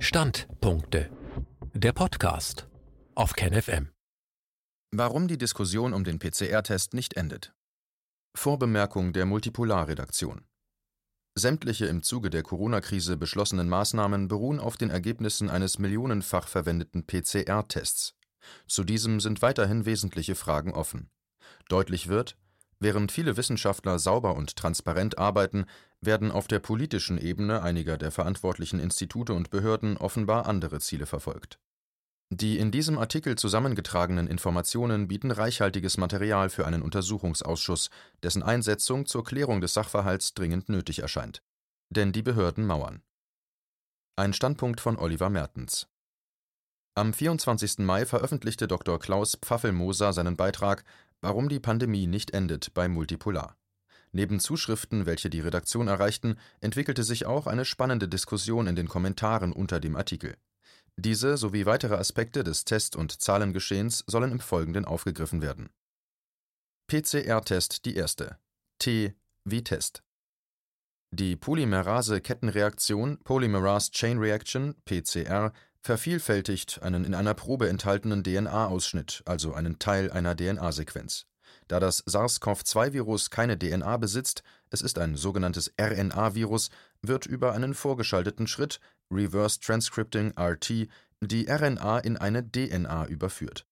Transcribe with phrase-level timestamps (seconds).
[0.00, 1.10] Standpunkte.
[1.74, 2.68] Der Podcast
[3.16, 3.88] auf KenFM.
[4.94, 7.52] Warum die Diskussion um den PCR-Test nicht endet.
[8.36, 10.46] Vorbemerkung der Multipolar-Redaktion.
[11.36, 18.14] Sämtliche im Zuge der Corona-Krise beschlossenen Maßnahmen beruhen auf den Ergebnissen eines millionenfach verwendeten PCR-Tests.
[18.68, 21.10] Zu diesem sind weiterhin wesentliche Fragen offen.
[21.68, 22.38] Deutlich wird,
[22.80, 25.66] während viele Wissenschaftler sauber und transparent arbeiten,
[26.00, 31.58] werden auf der politischen Ebene einiger der verantwortlichen Institute und Behörden offenbar andere Ziele verfolgt.
[32.30, 37.88] Die in diesem Artikel zusammengetragenen Informationen bieten reichhaltiges Material für einen Untersuchungsausschuss,
[38.22, 41.42] dessen Einsetzung zur Klärung des Sachverhalts dringend nötig erscheint.
[41.88, 43.02] Denn die Behörden mauern.
[44.16, 45.88] Ein Standpunkt von Oliver Mertens.
[46.94, 47.78] Am 24.
[47.78, 48.98] Mai veröffentlichte Dr.
[48.98, 50.84] Klaus Pfaffelmoser seinen Beitrag
[51.20, 53.56] Warum die Pandemie nicht endet bei Multipolar.
[54.12, 59.52] Neben Zuschriften, welche die Redaktion erreichten, entwickelte sich auch eine spannende Diskussion in den Kommentaren
[59.52, 60.36] unter dem Artikel.
[60.96, 65.68] Diese sowie weitere Aspekte des Test- und Zahlengeschehens sollen im Folgenden aufgegriffen werden.
[66.88, 68.38] PCR-Test die erste.
[68.78, 70.02] T wie Test.
[71.10, 75.52] Die Polymerase-Kettenreaktion Polymerase Chain Reaction PCR
[75.88, 81.24] vervielfältigt einen in einer Probe enthaltenen DNA-Ausschnitt, also einen Teil einer DNA-Sequenz.
[81.66, 86.68] Da das SARS-CoV-2-Virus keine DNA besitzt, es ist ein sogenanntes RNA-Virus,
[87.00, 90.88] wird über einen vorgeschalteten Schritt (Reverse Transcripting (RT))
[91.22, 93.66] die RNA in eine DNA überführt.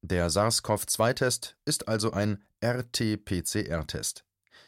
[0.00, 4.24] Der SARS-CoV-2-Test ist also ein RT-PCR-Test.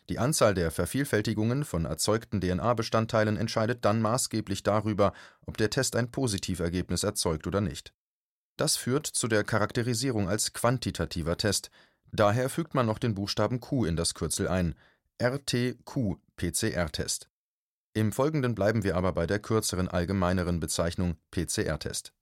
[0.09, 5.13] Die Anzahl der Vervielfältigungen von erzeugten DNA-Bestandteilen entscheidet dann maßgeblich darüber,
[5.47, 7.93] ob der Test ein Positivergebnis erzeugt oder nicht.
[8.57, 11.71] Das führt zu der Charakterisierung als quantitativer Test
[12.15, 14.75] Daher fügt man noch den Buchstaben Q in das Kürzel ein
[15.23, 17.31] RT-Q-PCR-Test.
[17.95, 22.13] Im Folgenden bleiben wir aber bei der kürzeren allgemeineren Bezeichnung PCR-Test.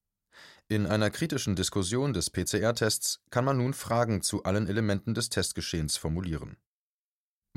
[0.69, 5.97] In einer kritischen Diskussion des PCR-Tests kann man nun Fragen zu allen Elementen des Testgeschehens
[5.97, 6.57] formulieren.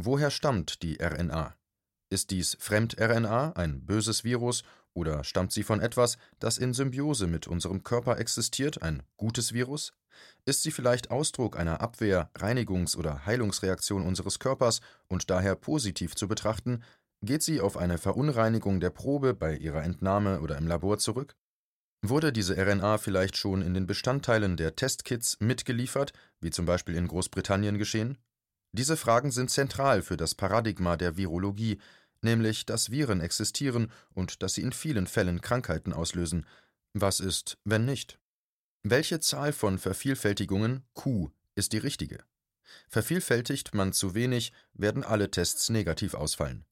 [0.05, 1.55] Woher stammt die RNA?
[2.09, 7.47] Ist dies Fremd-RNA, ein böses Virus, oder stammt sie von etwas, das in Symbiose mit
[7.47, 9.93] unserem Körper existiert, ein gutes Virus?
[10.43, 16.27] Ist sie vielleicht Ausdruck einer Abwehr-, Reinigungs- oder Heilungsreaktion unseres Körpers und daher positiv zu
[16.27, 16.83] betrachten,
[17.21, 21.37] geht sie auf eine Verunreinigung der Probe bei ihrer Entnahme oder im Labor zurück?
[22.05, 26.11] Wurde diese RNA vielleicht schon in den Bestandteilen der Testkits mitgeliefert,
[26.41, 28.17] wie zum Beispiel in Großbritannien geschehen?
[28.73, 31.79] Diese Fragen sind zentral für das Paradigma der Virologie,
[32.23, 36.47] nämlich dass Viren existieren und dass sie in vielen Fällen Krankheiten auslösen.
[36.93, 38.19] Was ist, wenn nicht?
[38.81, 42.23] Welche Zahl von Vervielfältigungen Q ist die richtige?
[42.89, 46.65] Vervielfältigt man zu wenig, werden alle Tests negativ ausfallen.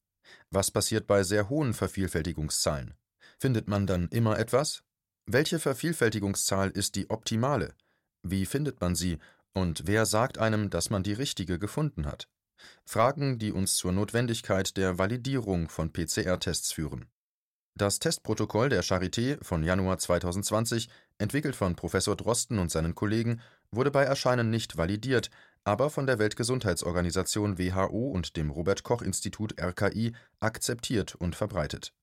[0.50, 2.94] Was passiert bei sehr hohen Vervielfältigungszahlen?
[3.38, 4.82] Findet man dann immer etwas?
[5.26, 7.74] Welche Vervielfältigungszahl ist die optimale?
[8.22, 9.18] Wie findet man sie
[9.54, 12.28] und wer sagt einem, dass man die richtige gefunden hat?
[12.84, 17.06] Fragen, die uns zur Notwendigkeit der Validierung von PCR-Tests führen.
[17.74, 23.90] Das Testprotokoll der Charité von Januar 2020, entwickelt von Professor Drosten und seinen Kollegen, wurde
[23.90, 25.30] bei Erscheinen nicht validiert,
[25.64, 31.94] aber von der Weltgesundheitsorganisation WHO und dem Robert Koch Institut RKI akzeptiert und verbreitet.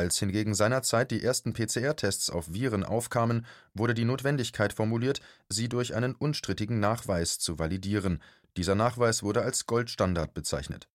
[0.00, 3.44] Als hingegen seinerzeit die ersten PCR-Tests auf Viren aufkamen,
[3.74, 8.22] wurde die Notwendigkeit formuliert, sie durch einen unstrittigen Nachweis zu validieren.
[8.56, 10.88] Dieser Nachweis wurde als Goldstandard bezeichnet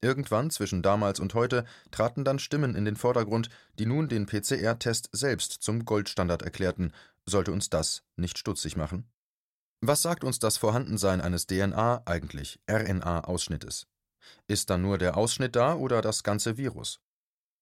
[0.00, 5.10] Irgendwann zwischen damals und heute traten dann Stimmen in den Vordergrund, die nun den PCR-Test
[5.12, 6.94] selbst zum Goldstandard erklärten.
[7.26, 9.10] Sollte uns das nicht stutzig machen?
[9.82, 13.88] Was sagt uns das Vorhandensein eines DNA, eigentlich RNA-Ausschnittes?
[14.46, 17.02] Ist dann nur der Ausschnitt da oder das ganze Virus?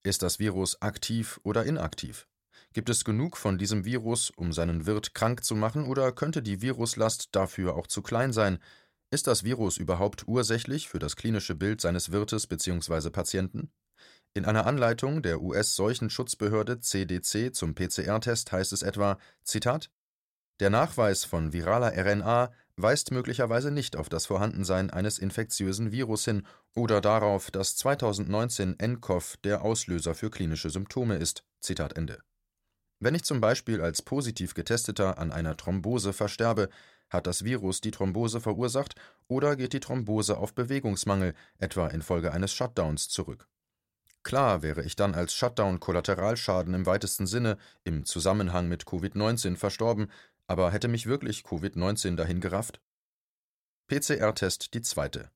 [0.06, 2.28] Ist das Virus aktiv oder inaktiv?
[2.72, 6.62] Gibt es genug von diesem Virus, um seinen Wirt krank zu machen, oder könnte die
[6.62, 8.61] Viruslast dafür auch zu klein sein?
[9.11, 13.11] Ist das Virus überhaupt ursächlich für das klinische Bild seines Wirtes bzw.
[13.11, 13.72] Patienten?
[14.33, 19.91] In einer Anleitung der US-Seuchenschutzbehörde CDC zum PCR-Test heißt es etwa: Zitat:
[20.60, 26.47] Der Nachweis von viraler RNA weist möglicherweise nicht auf das Vorhandensein eines infektiösen Virus hin
[26.75, 31.45] oder darauf, dass 2019 nCoV der Auslöser für klinische Symptome ist.
[31.61, 32.21] Zitat Ende.
[32.99, 36.69] Wenn ich zum Beispiel als positiv Getesteter an einer Thrombose versterbe,
[37.11, 38.95] hat das Virus die Thrombose verursacht
[39.28, 43.49] oder geht die Thrombose auf Bewegungsmangel, etwa infolge eines Shutdowns, zurück?
[44.23, 50.11] Klar wäre ich dann als Shutdown-Kollateralschaden im weitesten Sinne im Zusammenhang mit Covid-19 verstorben,
[50.47, 52.81] aber hätte mich wirklich Covid-19 dahin gerafft?
[53.89, 55.31] PCR-Test die zweite.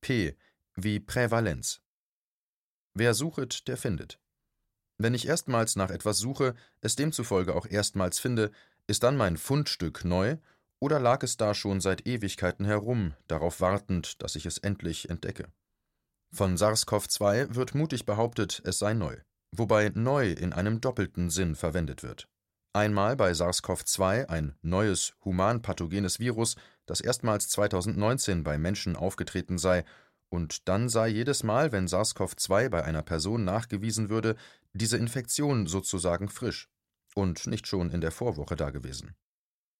[0.00, 0.36] P
[0.74, 1.80] wie Prävalenz.
[2.92, 4.20] Wer suchet, der findet.
[4.98, 8.50] Wenn ich erstmals nach etwas suche, es demzufolge auch erstmals finde,
[8.86, 10.36] ist dann mein Fundstück neu
[10.78, 15.50] oder lag es da schon seit Ewigkeiten herum, darauf wartend, dass ich es endlich entdecke?
[16.30, 19.16] Von SARS-CoV-2 wird mutig behauptet, es sei neu,
[19.52, 22.28] wobei neu in einem doppelten Sinn verwendet wird.
[22.76, 29.82] Einmal bei SARS-CoV-2 ein neues humanpathogenes Virus, das erstmals 2019 bei Menschen aufgetreten sei,
[30.28, 34.36] und dann sei jedes Mal, wenn SARS-CoV-2 bei einer Person nachgewiesen würde,
[34.74, 36.68] diese Infektion sozusagen frisch
[37.14, 39.14] und nicht schon in der Vorwoche dagewesen.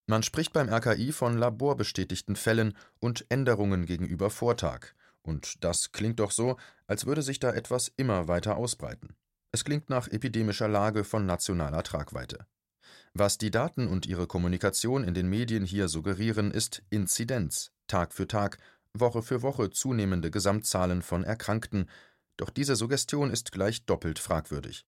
[0.06, 6.30] Man spricht beim RKI von laborbestätigten Fällen und Änderungen gegenüber Vortag, und das klingt doch
[6.30, 6.56] so,
[6.86, 9.14] als würde sich da etwas immer weiter ausbreiten.
[9.52, 12.46] Es klingt nach epidemischer Lage von nationaler Tragweite.
[13.18, 18.28] Was die Daten und ihre Kommunikation in den Medien hier suggerieren, ist Inzidenz, Tag für
[18.28, 18.58] Tag,
[18.92, 21.88] Woche für Woche zunehmende Gesamtzahlen von Erkrankten,
[22.36, 24.84] doch diese Suggestion ist gleich doppelt fragwürdig.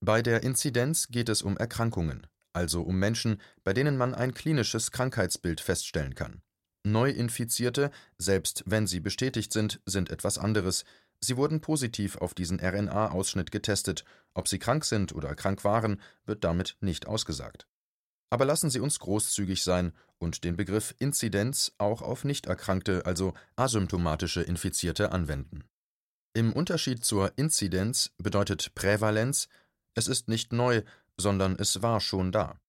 [0.00, 4.90] Bei der Inzidenz geht es um Erkrankungen, also um Menschen, bei denen man ein klinisches
[4.90, 6.42] Krankheitsbild feststellen kann.
[6.84, 10.84] Neuinfizierte, selbst wenn sie bestätigt sind, sind etwas anderes.
[11.24, 14.04] Sie wurden positiv auf diesen RNA-Ausschnitt getestet.
[14.34, 17.66] Ob sie krank sind oder krank waren, wird damit nicht ausgesagt.
[18.28, 23.32] Aber lassen Sie uns großzügig sein und den Begriff Inzidenz auch auf nicht erkrankte, also
[23.56, 25.64] asymptomatische Infizierte anwenden.
[26.34, 29.48] Im Unterschied zur Inzidenz bedeutet Prävalenz,
[29.94, 30.82] es ist nicht neu,
[31.16, 32.60] sondern es war schon da.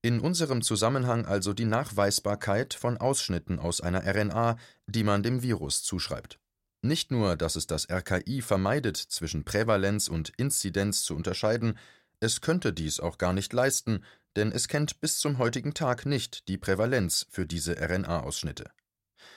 [0.00, 4.56] In unserem Zusammenhang also die Nachweisbarkeit von Ausschnitten aus einer RNA,
[4.86, 6.38] die man dem Virus zuschreibt.
[6.82, 11.78] Nicht nur, dass es das RKI vermeidet, zwischen Prävalenz und Inzidenz zu unterscheiden,
[12.20, 14.04] es könnte dies auch gar nicht leisten,
[14.36, 18.70] denn es kennt bis zum heutigen Tag nicht die Prävalenz für diese RNA-Ausschnitte.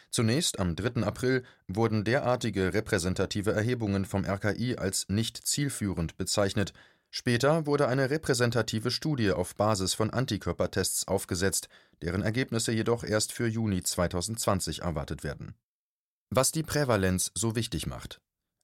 [0.10, 1.04] Zunächst am 3.
[1.04, 6.74] April wurden derartige repräsentative Erhebungen vom RKI als nicht zielführend bezeichnet,
[7.14, 11.68] Später wurde eine repräsentative Studie auf Basis von Antikörpertests aufgesetzt,
[12.02, 15.56] deren Ergebnisse jedoch erst für Juni 2020 erwartet werden.
[16.34, 18.22] Was die Prävalenz so wichtig macht.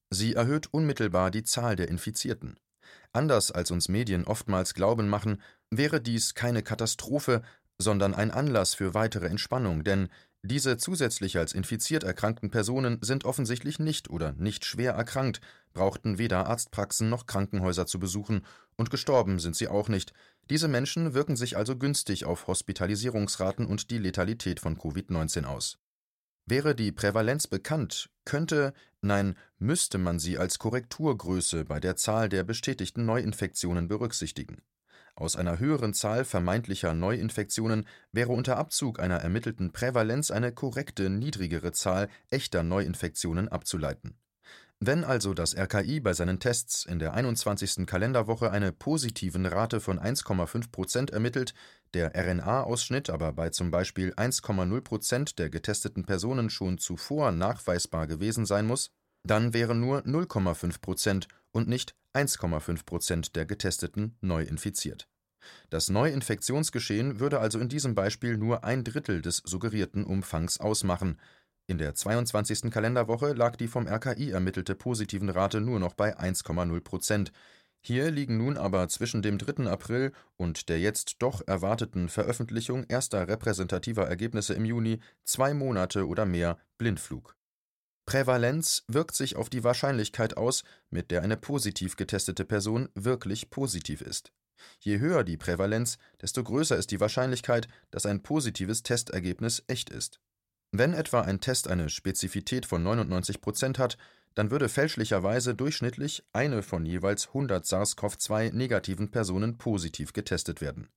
[0.09, 2.57] Sie erhöht unmittelbar die Zahl der Infizierten.
[3.11, 7.41] Anders als uns Medien oftmals glauben machen, wäre dies keine Katastrophe,
[7.77, 10.07] sondern ein Anlass für weitere Entspannung, denn
[10.43, 15.41] diese zusätzlich als infiziert erkrankten Personen sind offensichtlich nicht oder nicht schwer erkrankt,
[15.73, 18.45] brauchten weder Arztpraxen noch Krankenhäuser zu besuchen,
[18.77, 20.13] und gestorben sind sie auch nicht.
[20.49, 25.79] Diese Menschen wirken sich also günstig auf Hospitalisierungsraten und die Letalität von Covid-19 aus.
[26.49, 32.45] Wäre die Prävalenz bekannt, könnte, nein, müsste man sie als Korrekturgröße bei der Zahl der
[32.45, 34.61] bestätigten Neuinfektionen berücksichtigen.
[35.13, 41.73] Aus einer höheren Zahl vermeintlicher Neuinfektionen wäre unter Abzug einer ermittelten Prävalenz eine korrekte niedrigere
[41.73, 44.17] Zahl echter Neuinfektionen abzuleiten.
[44.79, 47.87] Wenn also das RKI bei seinen Tests in der 21.
[47.87, 51.55] Kalenderwoche eine positiven Rate von 1,5 Prozent ermittelt,
[51.95, 58.45] der RNA-Ausschnitt aber bei zum Beispiel 1,0 Prozent der getesteten Personen schon zuvor nachweisbar gewesen
[58.45, 58.91] sein muss,
[59.23, 65.07] dann wären nur 0,5 Prozent und nicht 1,5 Prozent der Getesteten neu infiziert.
[65.69, 71.19] Das Neuinfektionsgeschehen würde also in diesem Beispiel nur ein Drittel des suggerierten Umfangs ausmachen.
[71.69, 72.71] In der 22.
[72.71, 77.33] Kalenderwoche lag die vom RKI ermittelte positiven Rate nur noch bei 1,0 Prozent.
[77.81, 79.69] Hier liegen nun aber zwischen dem 3.
[79.69, 86.25] April und der jetzt doch erwarteten Veröffentlichung erster repräsentativer Ergebnisse im Juni zwei Monate oder
[86.25, 87.35] mehr Blindflug.
[88.05, 94.01] Prävalenz wirkt sich auf die Wahrscheinlichkeit aus, mit der eine positiv getestete Person wirklich positiv
[94.01, 94.31] ist.
[94.79, 100.21] Je höher die Prävalenz, desto größer ist die Wahrscheinlichkeit, dass ein positives Testergebnis echt ist.
[100.71, 103.97] Wenn etwa ein Test eine Spezifität von 99 Prozent hat,
[104.35, 110.89] dann würde fälschlicherweise durchschnittlich eine von jeweils 100 SARS-CoV-2 negativen Personen positiv getestet werden.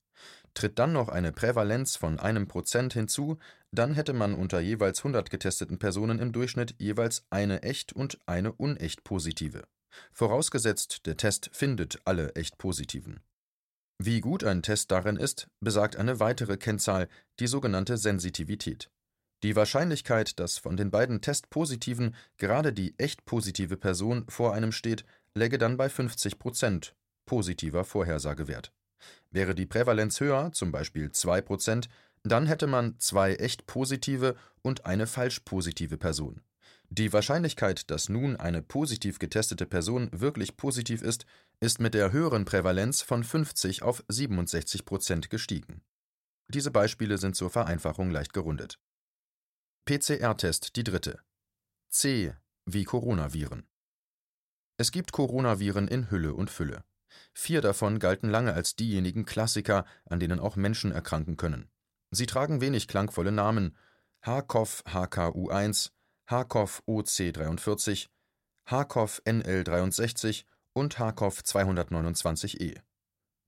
[0.53, 3.39] Tritt dann noch eine Prävalenz von einem Prozent hinzu,
[3.71, 8.53] dann hätte man unter jeweils 100 getesteten Personen im Durchschnitt jeweils eine echt und eine
[8.53, 9.63] unecht positive.
[10.13, 13.21] Vorausgesetzt, der Test findet alle echt positiven.
[13.99, 17.09] Wie gut ein Test darin ist, besagt eine weitere Kennzahl,
[17.39, 18.91] die sogenannte Sensitivität.
[19.43, 25.05] Die Wahrscheinlichkeit, dass von den beiden Testpositiven gerade die echt positive Person vor einem steht,
[25.35, 26.95] läge dann bei 50 Prozent
[27.25, 28.73] positiver Vorhersagewert.
[29.31, 31.89] Wäre die Prävalenz höher, zum Beispiel 2 Prozent,
[32.23, 36.43] dann hätte man zwei echt positive und eine falsch positive Person.
[36.91, 41.25] Die Wahrscheinlichkeit, dass nun eine positiv getestete Person wirklich positiv ist,
[41.61, 45.83] ist mit der höheren Prävalenz von 50 auf 67 Prozent gestiegen.
[46.49, 48.81] Diese Beispiele sind zur Vereinfachung leicht gerundet.
[49.91, 51.19] PCR-Test die dritte.
[51.89, 52.33] C
[52.65, 53.67] wie Coronaviren.
[54.77, 56.85] Es gibt Coronaviren in Hülle und Fülle.
[57.35, 61.69] Vier davon galten lange als diejenigen Klassiker, an denen auch Menschen erkranken können.
[62.13, 63.77] Sie tragen wenig klangvolle Namen:
[64.25, 65.91] HCoV HKU1,
[66.29, 68.07] HCoV OC43,
[68.67, 72.81] HCoV NL63 und HCoV 229e.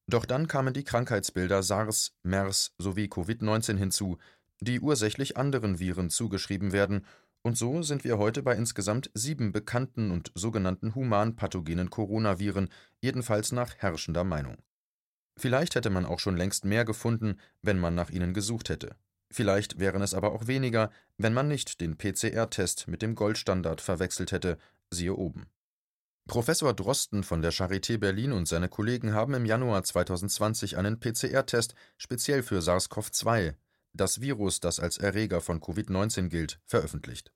[0.08, 4.18] Doch dann kamen die Krankheitsbilder SARS, MERS sowie Covid-19 hinzu,
[4.64, 7.04] die ursächlich anderen Viren zugeschrieben werden,
[7.44, 12.68] und so sind wir heute bei insgesamt sieben bekannten und sogenannten humanpathogenen Coronaviren,
[13.00, 14.58] jedenfalls nach herrschender Meinung.
[15.36, 18.94] Vielleicht hätte man auch schon längst mehr gefunden, wenn man nach ihnen gesucht hätte.
[19.32, 24.30] Vielleicht wären es aber auch weniger, wenn man nicht den PCR-Test mit dem Goldstandard verwechselt
[24.30, 24.58] hätte,
[24.90, 25.46] siehe oben.
[26.28, 31.74] Professor Drosten von der Charité Berlin und seine Kollegen haben im Januar 2020 einen PCR-Test
[31.96, 33.54] speziell für SARS-CoV-2,
[33.92, 37.32] das Virus, das als Erreger von Covid-19 gilt, veröffentlicht.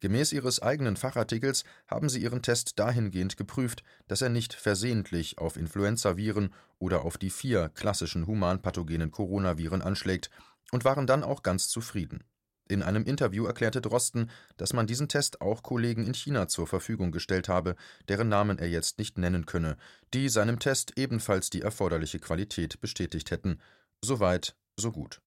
[0.00, 5.56] Gemäß ihres eigenen Fachartikels haben sie ihren Test dahingehend geprüft, dass er nicht versehentlich auf
[5.56, 10.30] Influenzaviren oder auf die vier klassischen humanpathogenen Coronaviren anschlägt
[10.72, 12.24] und waren dann auch ganz zufrieden.
[12.66, 17.12] In einem Interview erklärte Drosten, dass man diesen Test auch Kollegen in China zur Verfügung
[17.12, 17.76] gestellt habe,
[18.08, 19.76] deren Namen er jetzt nicht nennen könne,
[20.14, 23.60] die seinem Test ebenfalls die erforderliche Qualität bestätigt hätten.
[24.02, 25.20] Soweit, so gut.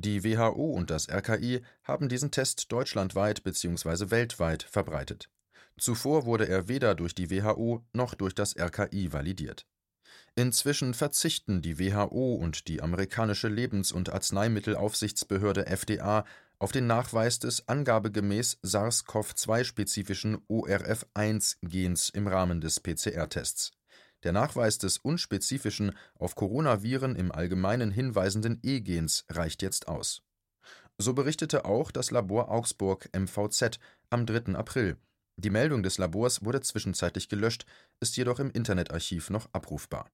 [0.00, 4.10] Die WHO und das RKI haben diesen Test deutschlandweit bzw.
[4.10, 5.28] weltweit verbreitet.
[5.76, 9.66] Zuvor wurde er weder durch die WHO noch durch das RKI validiert.
[10.36, 16.24] Inzwischen verzichten die WHO und die amerikanische Lebens- und Arzneimittelaufsichtsbehörde FDA
[16.60, 23.72] auf den Nachweis des angabegemäß SARS-CoV-2-spezifischen ORF1-Gens im Rahmen des PCR-Tests.
[24.24, 30.22] Der Nachweis des unspezifischen, auf Coronaviren im Allgemeinen hinweisenden E-Gens reicht jetzt aus.
[30.98, 33.78] So berichtete auch das Labor Augsburg MVZ
[34.10, 34.56] am 3.
[34.56, 34.96] April.
[35.36, 37.64] Die Meldung des Labors wurde zwischenzeitlich gelöscht,
[38.00, 40.10] ist jedoch im Internetarchiv noch abrufbar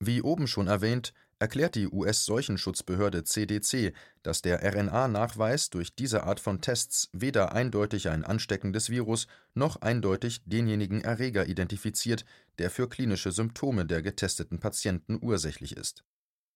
[0.00, 6.60] wie oben schon erwähnt, erklärt die US-Seuchenschutzbehörde CDC, dass der RNA-Nachweis durch diese Art von
[6.60, 12.24] Tests weder eindeutig ein ansteckendes Virus noch eindeutig denjenigen Erreger identifiziert,
[12.58, 16.04] der für klinische Symptome der getesteten Patienten ursächlich ist.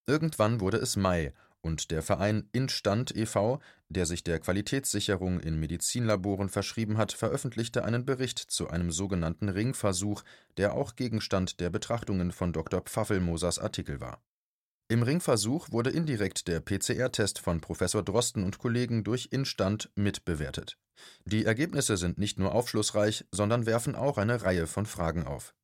[0.07, 1.33] Irgendwann wurde es Mai
[1.63, 8.05] und der Verein Instand e.V., der sich der Qualitätssicherung in Medizinlaboren verschrieben hat, veröffentlichte einen
[8.05, 10.23] Bericht zu einem sogenannten Ringversuch,
[10.57, 12.81] der auch Gegenstand der Betrachtungen von Dr.
[12.83, 14.21] Pfaffelmosers Artikel war.
[14.89, 20.77] Im Ringversuch wurde indirekt der PCR-Test von Professor Drosten und Kollegen durch Instand mitbewertet.
[21.25, 25.55] Die Ergebnisse sind nicht nur aufschlussreich, sondern werfen auch eine Reihe von Fragen auf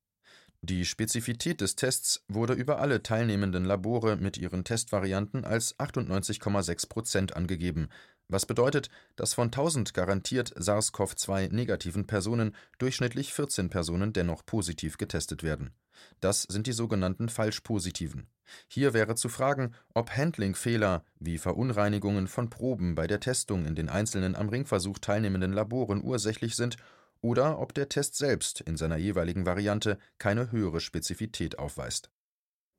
[0.61, 7.35] die Spezifität des Tests wurde über alle teilnehmenden Labore mit ihren Testvarianten als 98,6 Prozent
[7.35, 7.87] angegeben,
[8.27, 15.71] was bedeutet, dass von 1000 garantiert SARS-CoV-2-negativen Personen durchschnittlich 14 Personen dennoch positiv getestet werden.
[16.19, 18.27] Das sind die sogenannten Falschpositiven.
[18.67, 23.89] Hier wäre zu fragen, ob Handlingfehler wie Verunreinigungen von Proben bei der Testung in den
[23.89, 26.77] einzelnen am Ringversuch teilnehmenden Laboren ursächlich sind
[27.21, 32.09] oder ob der Test selbst in seiner jeweiligen Variante keine höhere Spezifität aufweist.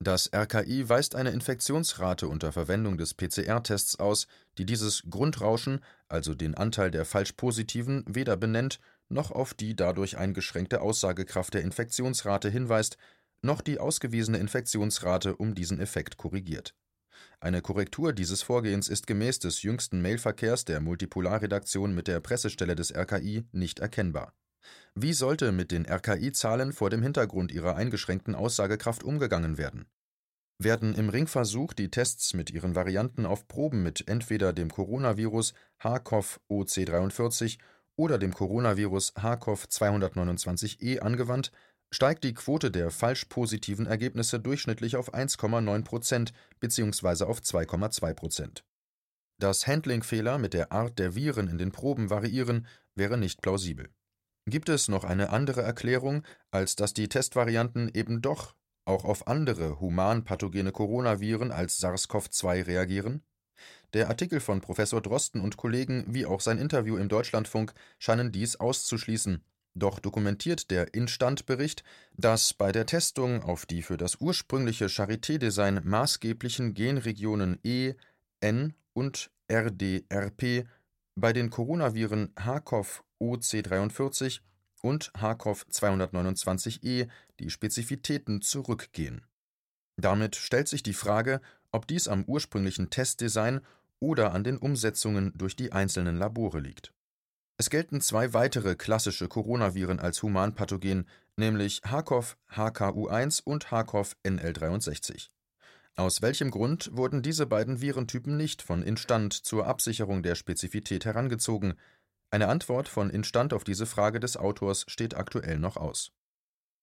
[0.02, 6.54] Das RKI weist eine Infektionsrate unter Verwendung des PCR-Tests aus, die dieses Grundrauschen, also den
[6.54, 8.80] Anteil der Falschpositiven, weder benennt,
[9.10, 12.96] noch auf die dadurch eingeschränkte Aussagekraft der Infektionsrate hinweist,
[13.42, 16.74] noch die ausgewiesene Infektionsrate um diesen Effekt korrigiert
[17.40, 22.94] eine Korrektur dieses Vorgehens ist gemäß des jüngsten Mailverkehrs der Multipolarredaktion mit der Pressestelle des
[22.94, 24.34] RKI nicht erkennbar.
[24.94, 29.86] Wie sollte mit den RKI-Zahlen vor dem Hintergrund ihrer eingeschränkten Aussagekraft umgegangen werden?
[30.58, 36.40] Werden im Ringversuch die Tests mit ihren Varianten auf Proben mit entweder dem Coronavirus HCoV
[36.50, 37.58] OC43
[37.96, 41.52] oder dem Coronavirus HCoV 229e angewandt,
[41.92, 47.24] steigt die Quote der falsch positiven Ergebnisse durchschnittlich auf 1,9 Prozent bzw.
[47.24, 48.64] auf 2,2 Prozent.
[49.38, 53.88] Dass Handlingfehler mit der Art der Viren in den Proben variieren, wäre nicht plausibel.
[54.46, 58.54] Gibt es noch eine andere Erklärung, als dass die Testvarianten eben doch
[58.84, 63.22] auch auf andere humanpathogene Coronaviren als SARS-CoV-2 reagieren?
[63.92, 68.56] Der Artikel von Professor Drosten und Kollegen wie auch sein Interview im Deutschlandfunk scheinen dies
[68.56, 71.84] auszuschließen doch dokumentiert der Instand-Bericht,
[72.16, 77.94] dass bei der Testung auf die für das ursprüngliche Charité-Design maßgeblichen Genregionen E,
[78.40, 80.66] N und RDRP
[81.14, 84.40] bei den Coronaviren HCoV OC43
[84.82, 87.08] und HCoV 229e
[87.38, 89.26] die Spezifitäten zurückgehen.
[89.96, 93.60] Damit stellt sich die Frage, ob dies am ursprünglichen Testdesign
[94.00, 96.92] oder an den Umsetzungen durch die einzelnen Labore liegt
[97.60, 105.28] es gelten zwei weitere klassische Coronaviren als humanpathogen, nämlich HCOV HKU1 und HCOV NL63.
[105.94, 111.74] Aus welchem Grund wurden diese beiden Virentypen nicht von Instand zur Absicherung der Spezifität herangezogen?
[112.30, 116.12] Eine Antwort von Instand auf diese Frage des Autors steht aktuell noch aus.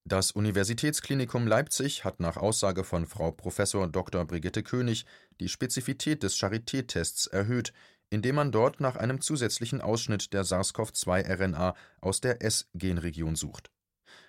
[0.05, 3.57] Das Universitätsklinikum Leipzig hat nach Aussage von Frau Prof.
[3.91, 4.25] Dr.
[4.25, 5.07] Brigitte König
[5.39, 7.73] die Spezifität des Charité-Tests erhöht,
[8.09, 13.71] indem man dort nach einem zusätzlichen Ausschnitt der SARS-CoV-2-RNA aus der S-Genregion sucht.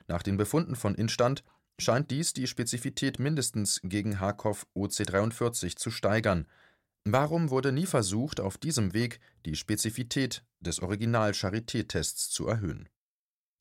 [0.06, 1.44] Nach den Befunden von Instand
[1.78, 6.46] scheint dies die Spezifität mindestens gegen HCoV OC43 zu steigern.
[7.04, 12.88] Warum wurde nie versucht, auf diesem Weg die Spezifität des Original-Charité-Tests zu erhöhen?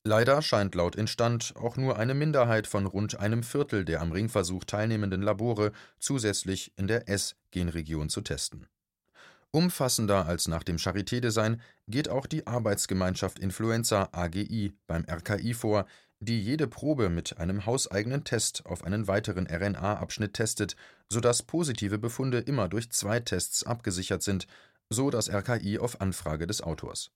[0.04, 4.64] Leider scheint laut Instand auch nur eine Minderheit von rund einem Viertel der am Ringversuch
[4.64, 8.66] teilnehmenden Labore zusätzlich in der S-Genregion zu testen.
[9.50, 15.86] Umfassender als nach dem Charité-Design geht auch die Arbeitsgemeinschaft Influenza AGI beim RKI vor,
[16.20, 20.76] die jede Probe mit einem hauseigenen Test auf einen weiteren RNA-Abschnitt testet,
[21.08, 24.46] sodass positive Befunde immer durch zwei Tests abgesichert sind,
[24.90, 27.10] so das RKI auf Anfrage des Autors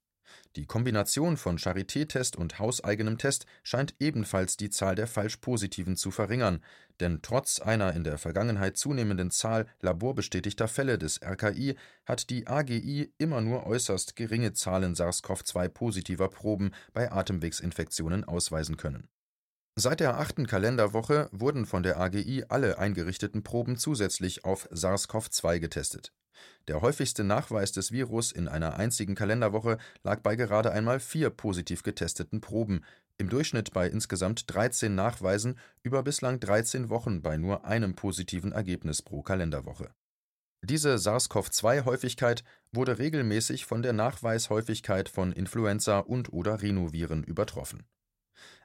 [0.56, 6.62] die Kombination von Charité-Test und hauseigenem Test scheint ebenfalls die Zahl der Falsch-Positiven zu verringern,
[7.00, 13.12] denn trotz einer in der Vergangenheit zunehmenden Zahl laborbestätigter Fälle des RKI hat die AGI
[13.18, 19.08] immer nur äußerst geringe Zahlen SARS-CoV-2-positiver Proben bei Atemwegsinfektionen ausweisen können.
[19.74, 26.12] Seit der achten Kalenderwoche wurden von der AGI alle eingerichteten Proben zusätzlich auf SARS-CoV-2 getestet
[26.68, 31.82] der häufigste Nachweis des Virus in einer einzigen Kalenderwoche lag bei gerade einmal vier positiv
[31.82, 32.84] getesteten Proben,
[33.18, 39.02] im Durchschnitt bei insgesamt 13 Nachweisen über bislang 13 Wochen bei nur einem positiven Ergebnis
[39.02, 39.90] pro Kalenderwoche.
[40.64, 47.84] Diese SARS-CoV-2-Häufigkeit wurde regelmäßig von der Nachweishäufigkeit von Influenza und/oder Rhinoviren übertroffen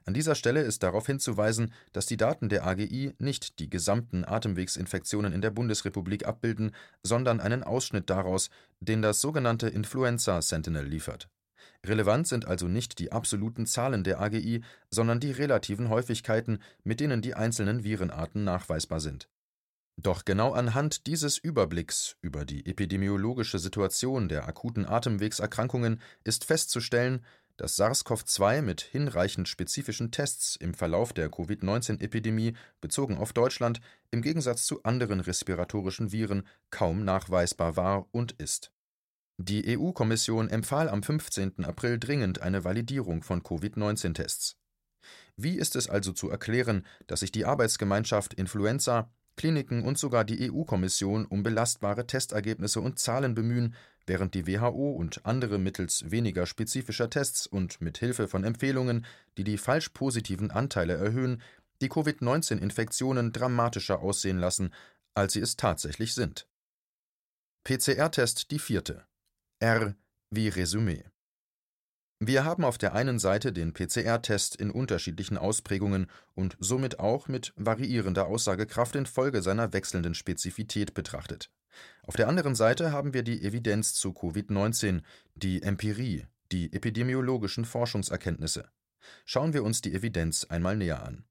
[0.08, 5.34] an dieser Stelle ist darauf hinzuweisen, dass die Daten der AGI nicht die gesamten Atemwegsinfektionen
[5.34, 6.70] in der Bundesrepublik abbilden,
[7.02, 8.48] sondern einen Ausschnitt daraus,
[8.80, 11.28] den das sogenannte Influenza Sentinel liefert.
[11.84, 17.20] Relevant sind also nicht die absoluten Zahlen der AGI, sondern die relativen Häufigkeiten, mit denen
[17.20, 19.28] die einzelnen Virenarten nachweisbar sind.
[20.00, 27.26] Doch genau anhand dieses Überblicks über die epidemiologische Situation der akuten Atemwegserkrankungen ist festzustellen,
[27.58, 34.64] dass SARS-CoV-2 mit hinreichend spezifischen Tests im Verlauf der Covid-19-Epidemie bezogen auf Deutschland im Gegensatz
[34.64, 38.72] zu anderen respiratorischen Viren kaum nachweisbar war und ist.
[39.38, 41.64] Die EU-Kommission empfahl am 15.
[41.64, 44.56] April dringend eine Validierung von Covid-19-Tests.
[45.36, 50.50] Wie ist es also zu erklären, dass sich die Arbeitsgemeinschaft Influenza, Kliniken und sogar die
[50.50, 53.74] EU-Kommission um belastbare Testergebnisse und Zahlen bemühen,
[54.08, 59.44] während die WHO und andere mittels weniger spezifischer Tests und mit Hilfe von Empfehlungen, die
[59.44, 61.42] die falsch positiven Anteile erhöhen,
[61.80, 64.72] die Covid-19-Infektionen dramatischer aussehen lassen,
[65.14, 66.48] als sie es tatsächlich sind.
[67.64, 69.06] PCR-Test die vierte.
[69.60, 69.94] R
[70.30, 71.04] wie Resümee.
[72.20, 77.52] Wir haben auf der einen Seite den PCR-Test in unterschiedlichen Ausprägungen und somit auch mit
[77.56, 81.52] variierender Aussagekraft infolge seiner wechselnden Spezifität betrachtet.
[82.08, 85.02] Auf der anderen Seite haben wir die Evidenz zu Covid-19,
[85.34, 88.70] die Empirie, die epidemiologischen Forschungserkenntnisse.
[89.26, 91.26] Schauen wir uns die Evidenz einmal näher an.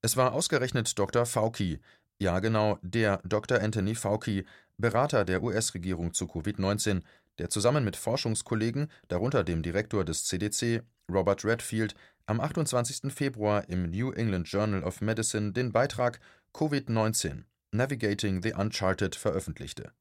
[0.00, 1.26] Es war ausgerechnet Dr.
[1.26, 1.80] Fauci,
[2.18, 3.60] ja genau, der Dr.
[3.60, 4.46] Anthony Fauci,
[4.78, 7.02] Berater der US-Regierung zu Covid-19,
[7.36, 11.94] der zusammen mit Forschungskollegen, darunter dem Direktor des CDC, Robert Redfield,
[12.24, 13.12] am 28.
[13.12, 16.18] Februar im New England Journal of Medicine den Beitrag
[16.54, 19.92] Covid-19 Navigating the Uncharted veröffentlichte.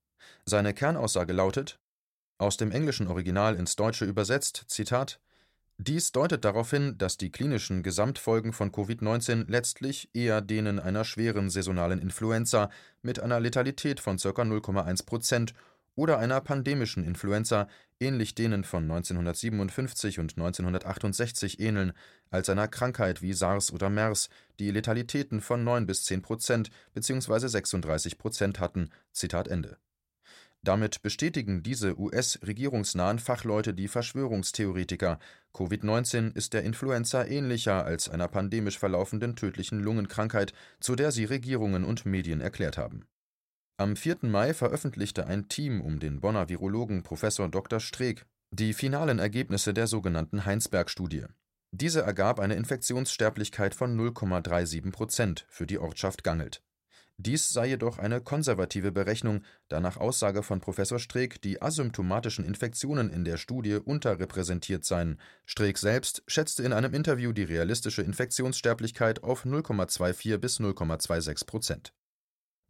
[0.45, 1.79] Seine Kernaussage lautet,
[2.37, 5.19] aus dem englischen Original ins Deutsche übersetzt, Zitat,
[5.79, 11.51] dies deutet darauf hin, dass die klinischen Gesamtfolgen von Covid-19 letztlich eher denen einer schweren
[11.51, 12.71] saisonalen Influenza
[13.03, 14.29] mit einer Letalität von ca.
[14.29, 15.53] 0,1 Prozent
[15.97, 17.67] oder einer pandemischen Influenza,
[17.99, 21.91] ähnlich denen von 1957 und 1968 ähneln,
[22.29, 24.29] als einer Krankheit wie SARS oder MERS,
[24.59, 27.47] die Letalitäten von 9 bis 10 Prozent bzw.
[27.47, 28.91] 36 Prozent hatten.
[29.11, 29.77] Zitat Ende.
[30.61, 35.17] Damit bestätigen diese US-regierungsnahen Fachleute die Verschwörungstheoretiker.
[35.53, 41.85] Covid-19 ist der Influenza ähnlicher als einer pandemisch verlaufenden tödlichen Lungenkrankheit, zu der sie Regierungen
[41.85, 43.07] und Medien erklärt haben
[43.77, 44.17] am 4.
[44.23, 47.21] Mai veröffentlichte ein Team um den Bonner Virologen Prof.
[47.51, 47.79] Dr.
[47.79, 51.25] Streeck die finalen Ergebnisse der sogenannten Heinsberg-Studie.
[51.71, 56.63] Diese ergab eine Infektionssterblichkeit von 0,37 Prozent für die Ortschaft Gangelt.
[57.17, 63.09] Dies sei jedoch eine konservative Berechnung, da nach Aussage von Professor Streeck die asymptomatischen Infektionen
[63.09, 65.19] in der Studie unterrepräsentiert seien.
[65.45, 71.93] Streeck selbst schätzte in einem Interview die realistische Infektionssterblichkeit auf 0,24 bis 0,26 Prozent.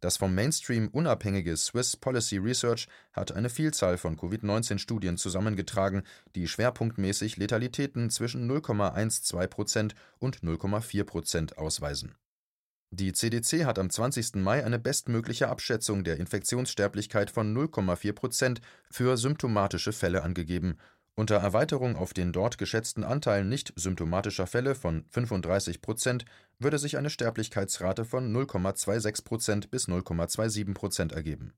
[0.00, 6.02] Das vom Mainstream unabhängige Swiss Policy Research hat eine Vielzahl von Covid-19-Studien zusammengetragen,
[6.34, 12.14] die schwerpunktmäßig Letalitäten zwischen 0,12 Prozent und 0,4 Prozent ausweisen
[12.90, 14.36] die CDC hat am 20.
[14.36, 20.78] Mai eine bestmögliche Abschätzung der Infektionssterblichkeit von 0,4 Prozent für symptomatische Fälle angegeben.
[21.18, 26.24] Unter Erweiterung auf den dort geschätzten Anteil nicht symptomatischer Fälle von 35 Prozent
[26.60, 31.54] würde sich eine Sterblichkeitsrate von 0,26 Prozent bis 0,27 Prozent ergeben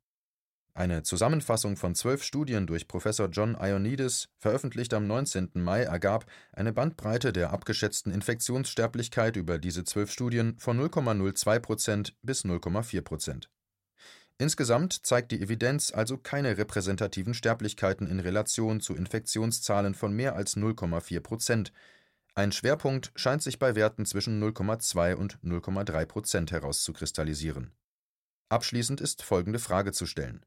[0.81, 5.51] eine Zusammenfassung von zwölf Studien durch Professor John Ioannidis, veröffentlicht am 19.
[5.55, 12.45] Mai, ergab eine Bandbreite der abgeschätzten Infektionssterblichkeit über diese zwölf Studien von 0,02 Prozent bis
[12.47, 13.51] 0,4 Prozent.
[14.41, 20.57] Insgesamt zeigt die Evidenz also keine repräsentativen Sterblichkeiten in Relation zu Infektionszahlen von mehr als
[20.57, 21.73] 0,4 Prozent.
[22.35, 27.73] Ein Schwerpunkt scheint sich bei Werten zwischen 0,2 und 0,3 Prozent herauszukristallisieren.
[28.49, 30.47] Abschließend ist folgende Frage zu stellen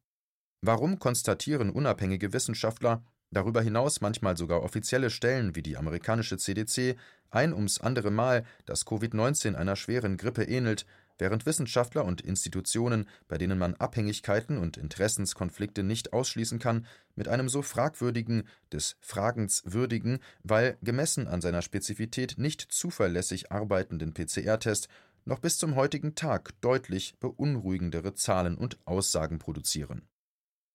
[0.62, 6.98] Warum konstatieren unabhängige Wissenschaftler, darüber hinaus manchmal sogar offizielle Stellen wie die amerikanische CDC,
[7.30, 13.38] ein ums andere Mal, dass Covid-19 einer schweren Grippe ähnelt, während Wissenschaftler und Institutionen, bei
[13.38, 20.20] denen man Abhängigkeiten und Interessenskonflikte nicht ausschließen kann, mit einem so fragwürdigen, des Fragens würdigen,
[20.44, 24.88] weil gemessen an seiner Spezifität nicht zuverlässig arbeitenden PCR-Test
[25.26, 30.08] noch bis zum heutigen Tag deutlich beunruhigendere Zahlen und Aussagen produzieren.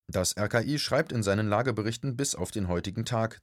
[0.07, 3.39] Das RKI schreibt in seinen Lageberichten bis auf den heutigen Tag: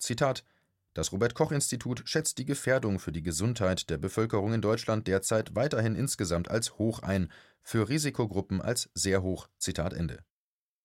[0.96, 6.50] Das Robert-Koch-Institut schätzt die Gefährdung für die Gesundheit der Bevölkerung in Deutschland derzeit weiterhin insgesamt
[6.50, 7.30] als hoch ein,
[7.60, 9.46] für Risikogruppen als sehr hoch.
[9.58, 10.24] Zitat Ende.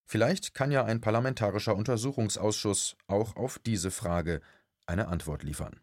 [0.04, 4.42] Vielleicht kann ja ein parlamentarischer Untersuchungsausschuss auch auf diese Frage
[4.84, 5.80] eine Antwort liefern.